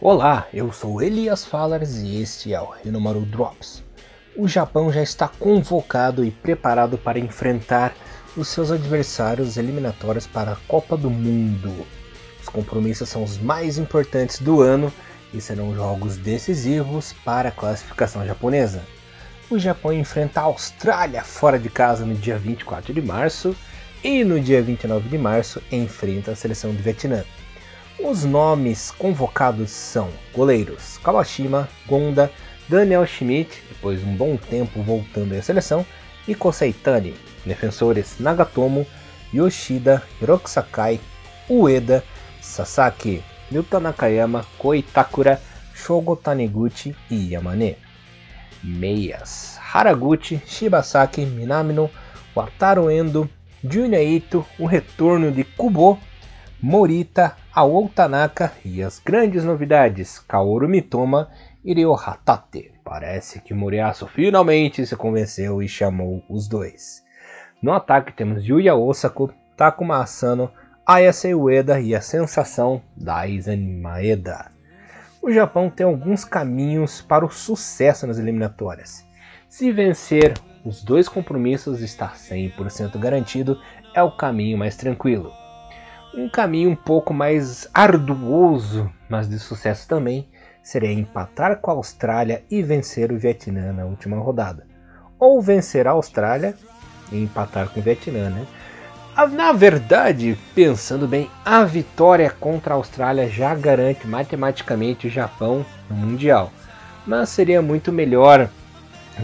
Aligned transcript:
Olá, 0.00 0.46
eu 0.54 0.70
sou 0.70 1.02
Elias 1.02 1.44
Fallers 1.44 1.96
e 1.96 2.22
este 2.22 2.54
é 2.54 2.60
o 2.60 2.70
Renomaru 2.70 3.22
Drops. 3.22 3.82
O 4.36 4.46
Japão 4.46 4.92
já 4.92 5.02
está 5.02 5.26
convocado 5.26 6.24
e 6.24 6.30
preparado 6.30 6.96
para 6.96 7.18
enfrentar 7.18 7.92
os 8.36 8.46
seus 8.46 8.70
adversários 8.70 9.56
eliminatórios 9.56 10.24
para 10.24 10.52
a 10.52 10.56
Copa 10.68 10.96
do 10.96 11.10
Mundo. 11.10 11.84
Os 12.40 12.48
compromissos 12.48 13.08
são 13.08 13.24
os 13.24 13.38
mais 13.38 13.76
importantes 13.76 14.38
do 14.38 14.60
ano 14.60 14.92
e 15.34 15.40
serão 15.40 15.74
jogos 15.74 16.16
decisivos 16.16 17.12
para 17.24 17.48
a 17.48 17.52
classificação 17.52 18.24
japonesa. 18.24 18.84
O 19.50 19.58
Japão 19.58 19.92
enfrenta 19.92 20.38
a 20.38 20.44
Austrália 20.44 21.24
fora 21.24 21.58
de 21.58 21.68
casa 21.68 22.06
no 22.06 22.14
dia 22.14 22.38
24 22.38 22.94
de 22.94 23.02
março 23.02 23.52
e 24.04 24.22
no 24.22 24.38
dia 24.38 24.62
29 24.62 25.08
de 25.08 25.18
março 25.18 25.60
enfrenta 25.72 26.30
a 26.30 26.36
seleção 26.36 26.72
do 26.72 26.80
Vietnã. 26.80 27.24
Os 28.00 28.24
nomes 28.24 28.92
convocados 28.92 29.70
são 29.70 30.08
goleiros 30.32 30.98
Kawashima, 30.98 31.68
Gonda, 31.84 32.30
Daniel 32.68 33.04
Schmidt, 33.04 33.60
depois 33.68 34.00
de 34.00 34.06
um 34.06 34.14
bom 34.14 34.36
tempo 34.36 34.80
voltando 34.82 35.34
à 35.34 35.42
seleção, 35.42 35.84
e 36.26 36.32
Koseitani, 36.32 37.16
defensores 37.44 38.20
Nagatomo, 38.20 38.86
Yoshida, 39.34 40.00
Hiroki 40.22 40.48
Sakai, 40.48 41.00
Ueda, 41.50 42.04
Sasaki, 42.40 43.20
Yuta 43.50 43.80
Nakayama, 43.80 44.46
Koitakura, 44.58 45.40
Shogo 45.74 46.14
Taniguchi 46.14 46.94
e 47.10 47.32
Yamane. 47.32 47.76
Meias 48.62 49.58
Haraguchi, 49.58 50.40
Shibasaki, 50.46 51.26
Minamino, 51.26 51.90
Wataru 52.34 52.90
Endo, 52.90 53.28
Junya 53.64 54.00
Ito, 54.00 54.46
o 54.58 54.66
retorno 54.66 55.32
de 55.32 55.42
Kubo, 55.42 55.98
Morita, 56.60 57.36
Ao 57.54 57.88
Tanaka 57.88 58.52
e 58.64 58.82
as 58.82 58.98
grandes 58.98 59.44
novidades 59.44 60.18
Kaoru 60.18 60.68
Mitoma 60.68 61.30
e 61.64 61.72
Ryo 61.72 61.94
Hatate. 61.94 62.72
Parece 62.82 63.40
que 63.40 63.54
Moriaço 63.54 64.08
finalmente 64.08 64.84
se 64.84 64.96
convenceu 64.96 65.62
e 65.62 65.68
chamou 65.68 66.20
os 66.28 66.48
dois. 66.48 67.04
No 67.62 67.72
ataque 67.72 68.12
temos 68.12 68.44
Yuya 68.44 68.74
Osako, 68.74 69.32
Takuma 69.56 70.02
Asano, 70.02 70.50
Ayase 70.84 71.32
Ueda 71.32 71.78
e 71.78 71.94
a 71.94 72.00
sensação 72.00 72.82
Daisen 72.96 73.80
Maeda. 73.80 74.50
O 75.22 75.30
Japão 75.30 75.70
tem 75.70 75.86
alguns 75.86 76.24
caminhos 76.24 77.00
para 77.00 77.24
o 77.24 77.30
sucesso 77.30 78.04
nas 78.04 78.18
eliminatórias. 78.18 79.06
Se 79.48 79.70
vencer 79.70 80.34
os 80.64 80.82
dois 80.82 81.08
compromissos 81.08 81.82
está 81.82 82.08
100% 82.08 82.98
garantido, 82.98 83.60
é 83.94 84.02
o 84.02 84.16
caminho 84.16 84.58
mais 84.58 84.76
tranquilo. 84.76 85.37
Um 86.18 86.28
caminho 86.28 86.70
um 86.70 86.74
pouco 86.74 87.14
mais 87.14 87.68
arduoso, 87.72 88.90
mas 89.08 89.28
de 89.28 89.38
sucesso 89.38 89.86
também, 89.86 90.28
seria 90.60 90.90
empatar 90.90 91.60
com 91.60 91.70
a 91.70 91.74
Austrália 91.74 92.42
e 92.50 92.60
vencer 92.60 93.12
o 93.12 93.16
Vietnã 93.16 93.72
na 93.72 93.84
última 93.84 94.16
rodada. 94.16 94.66
Ou 95.16 95.40
vencer 95.40 95.86
a 95.86 95.92
Austrália 95.92 96.56
e 97.12 97.22
empatar 97.22 97.68
com 97.68 97.78
o 97.78 97.82
Vietnã, 97.84 98.30
né? 98.30 98.44
Na 99.30 99.52
verdade, 99.52 100.36
pensando 100.56 101.06
bem, 101.06 101.30
a 101.44 101.62
vitória 101.62 102.28
contra 102.30 102.74
a 102.74 102.76
Austrália 102.76 103.28
já 103.28 103.54
garante 103.54 104.04
matematicamente 104.04 105.06
o 105.06 105.10
Japão 105.10 105.64
no 105.88 105.94
Mundial. 105.94 106.50
Mas 107.06 107.28
seria 107.28 107.62
muito 107.62 107.92
melhor 107.92 108.50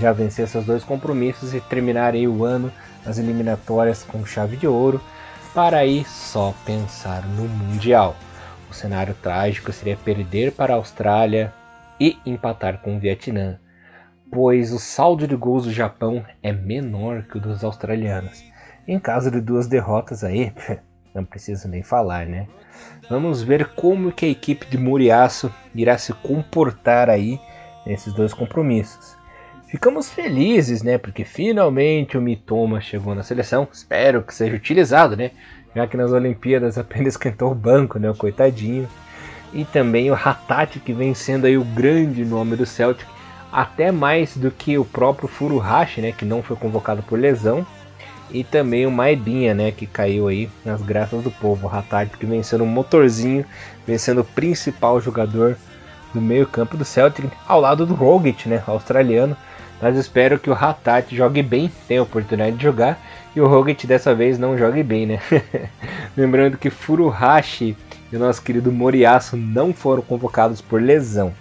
já 0.00 0.10
vencer 0.10 0.46
esses 0.46 0.64
dois 0.64 0.82
compromissos 0.84 1.52
e 1.52 1.60
terminar 1.60 2.14
o 2.14 2.44
ano 2.44 2.72
nas 3.04 3.18
eliminatórias 3.18 4.02
com 4.04 4.24
chave 4.24 4.56
de 4.56 4.66
ouro 4.66 4.98
para 5.58 5.78
aí 5.78 6.04
só 6.04 6.54
pensar 6.64 7.26
no 7.26 7.48
Mundial. 7.48 8.14
O 8.70 8.72
cenário 8.72 9.12
trágico 9.12 9.72
seria 9.72 9.96
perder 9.96 10.52
para 10.52 10.72
a 10.72 10.76
Austrália 10.76 11.52
e 11.98 12.16
empatar 12.24 12.78
com 12.78 12.96
o 12.96 13.00
Vietnã, 13.00 13.58
pois 14.30 14.72
o 14.72 14.78
saldo 14.78 15.26
de 15.26 15.34
gols 15.34 15.64
do 15.64 15.72
Japão 15.72 16.24
é 16.44 16.52
menor 16.52 17.24
que 17.24 17.38
o 17.38 17.40
dos 17.40 17.64
australianos. 17.64 18.40
Em 18.86 19.00
caso 19.00 19.32
de 19.32 19.40
duas 19.40 19.66
derrotas 19.66 20.22
aí, 20.22 20.52
não 21.12 21.24
preciso 21.24 21.66
nem 21.66 21.82
falar, 21.82 22.24
né? 22.24 22.46
Vamos 23.10 23.42
ver 23.42 23.74
como 23.74 24.12
que 24.12 24.26
a 24.26 24.30
equipe 24.30 24.64
de 24.64 24.78
Moriaço 24.78 25.52
irá 25.74 25.98
se 25.98 26.12
comportar 26.12 27.10
aí 27.10 27.40
nesses 27.84 28.14
dois 28.14 28.32
compromissos. 28.32 29.17
Ficamos 29.68 30.08
felizes, 30.08 30.82
né? 30.82 30.96
Porque 30.96 31.24
finalmente 31.24 32.16
o 32.16 32.22
Mitoma 32.22 32.80
chegou 32.80 33.14
na 33.14 33.22
seleção. 33.22 33.68
Espero 33.70 34.22
que 34.22 34.34
seja 34.34 34.56
utilizado, 34.56 35.14
né? 35.14 35.30
Já 35.76 35.86
que 35.86 35.94
nas 35.94 36.10
Olimpíadas 36.10 36.78
apenas 36.78 37.08
esquentou 37.12 37.52
o 37.52 37.54
banco, 37.54 37.98
né? 37.98 38.10
O 38.10 38.14
coitadinho. 38.14 38.88
E 39.52 39.66
também 39.66 40.10
o 40.10 40.14
Hatate, 40.14 40.80
que 40.80 40.92
vem 40.94 41.12
sendo 41.12 41.46
aí 41.46 41.58
o 41.58 41.64
grande 41.64 42.24
nome 42.24 42.56
do 42.56 42.64
Celtic, 42.64 43.06
até 43.52 43.92
mais 43.92 44.36
do 44.38 44.50
que 44.50 44.78
o 44.78 44.86
próprio 44.86 45.28
Furuhashi, 45.28 46.00
né? 46.00 46.12
Que 46.12 46.24
não 46.24 46.42
foi 46.42 46.56
convocado 46.56 47.02
por 47.02 47.18
lesão. 47.18 47.66
E 48.30 48.44
também 48.44 48.86
o 48.86 48.90
Maibinha, 48.90 49.52
né? 49.52 49.70
Que 49.70 49.86
caiu 49.86 50.28
aí 50.28 50.48
nas 50.64 50.80
graças 50.80 51.22
do 51.22 51.30
povo. 51.30 51.66
O 51.66 51.70
Hatate, 51.70 52.16
que 52.16 52.24
vem 52.24 52.42
sendo 52.42 52.64
um 52.64 52.68
motorzinho, 52.68 53.44
vem 53.86 53.98
sendo 53.98 54.22
o 54.22 54.24
principal 54.24 54.98
jogador 54.98 55.58
do 56.14 56.22
meio 56.22 56.46
campo 56.46 56.74
do 56.74 56.86
Celtic, 56.86 57.30
ao 57.46 57.60
lado 57.60 57.84
do 57.84 57.92
Rogic, 57.92 58.48
né? 58.48 58.62
Australiano 58.66 59.36
mas 59.80 59.96
espero 59.96 60.38
que 60.38 60.50
o 60.50 60.54
Hatat 60.54 61.14
jogue 61.14 61.42
bem, 61.42 61.70
tenha 61.86 62.00
a 62.00 62.02
oportunidade 62.02 62.56
de 62.56 62.62
jogar, 62.62 62.98
e 63.34 63.40
o 63.40 63.46
Roget 63.46 63.86
dessa 63.86 64.14
vez 64.14 64.38
não 64.38 64.58
jogue 64.58 64.82
bem, 64.82 65.06
né? 65.06 65.20
Lembrando 66.16 66.58
que 66.58 66.70
Furuhashi 66.70 67.76
e 68.10 68.16
o 68.16 68.18
nosso 68.18 68.42
querido 68.42 68.72
Moriaço 68.72 69.36
não 69.36 69.72
foram 69.72 70.02
convocados 70.02 70.60
por 70.60 70.82
lesão. 70.82 71.32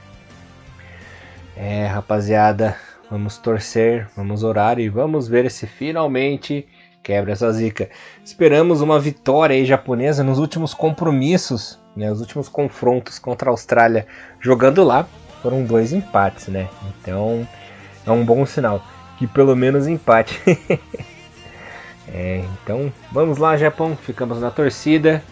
É, 1.56 1.88
rapaziada, 1.88 2.76
vamos 3.10 3.38
torcer, 3.38 4.08
vamos 4.16 4.44
orar 4.44 4.80
e 4.80 4.90
vamos 4.90 5.28
ver 5.28 5.50
se 5.50 5.66
finalmente 5.66 6.68
quebra 7.02 7.32
essa 7.32 7.52
zica. 7.52 7.90
Esperamos 8.24 8.82
uma 8.82 9.00
vitória 9.00 9.56
aí 9.56 9.66
japonesa 9.66 10.24
nos 10.24 10.40
últimos 10.40 10.74
compromissos, 10.74 11.80
né, 11.96 12.12
os 12.12 12.20
últimos 12.20 12.50
confrontos 12.50 13.18
contra 13.18 13.50
a 13.50 13.54
Austrália 13.54 14.06
jogando 14.40 14.84
lá. 14.84 15.08
Foram 15.42 15.64
dois 15.64 15.94
empates, 15.94 16.48
né? 16.48 16.68
Então, 17.02 17.48
é 18.08 18.12
um 18.12 18.26
bom 18.26 18.46
sinal. 18.46 18.82
Que 19.18 19.28
pelo 19.28 19.56
menos 19.56 19.88
empate. 19.88 20.42
é, 22.08 22.44
então, 22.64 22.92
vamos 23.12 23.38
lá, 23.38 23.58
Japão. 23.58 23.96
Ficamos 23.96 24.40
na 24.40 24.50
torcida. 24.50 25.24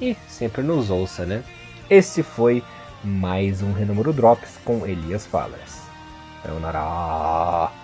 E 0.00 0.16
sempre 0.28 0.62
nos 0.62 0.90
ouça, 0.90 1.24
né? 1.24 1.42
Esse 1.88 2.22
foi 2.22 2.62
mais 3.04 3.62
um 3.62 3.72
Renúmero 3.72 4.12
Drops 4.12 4.58
com 4.64 4.86
Elias 4.86 5.26
Fallers. 5.26 5.80
Sayonara! 6.42 7.79